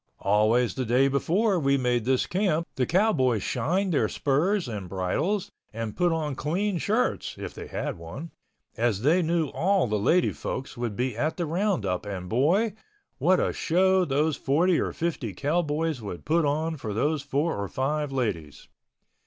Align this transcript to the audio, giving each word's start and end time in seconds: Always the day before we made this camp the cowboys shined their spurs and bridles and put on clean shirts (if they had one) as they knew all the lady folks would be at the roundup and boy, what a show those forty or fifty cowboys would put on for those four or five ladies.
Always 0.23 0.73
the 0.73 0.83
day 0.83 1.09
before 1.09 1.59
we 1.59 1.77
made 1.77 2.05
this 2.05 2.25
camp 2.25 2.67
the 2.73 2.87
cowboys 2.87 3.43
shined 3.43 3.93
their 3.93 4.09
spurs 4.09 4.67
and 4.67 4.89
bridles 4.89 5.51
and 5.71 5.95
put 5.95 6.11
on 6.11 6.33
clean 6.33 6.79
shirts 6.79 7.35
(if 7.37 7.53
they 7.53 7.67
had 7.67 7.99
one) 7.99 8.31
as 8.75 9.03
they 9.03 9.21
knew 9.21 9.49
all 9.49 9.85
the 9.85 9.99
lady 9.99 10.31
folks 10.31 10.75
would 10.75 10.95
be 10.95 11.15
at 11.15 11.37
the 11.37 11.45
roundup 11.45 12.07
and 12.07 12.29
boy, 12.29 12.73
what 13.19 13.39
a 13.39 13.53
show 13.53 14.03
those 14.03 14.35
forty 14.35 14.79
or 14.79 14.91
fifty 14.91 15.33
cowboys 15.35 16.01
would 16.01 16.25
put 16.25 16.45
on 16.45 16.77
for 16.77 16.95
those 16.95 17.21
four 17.21 17.55
or 17.55 17.67
five 17.67 18.11
ladies. 18.11 18.69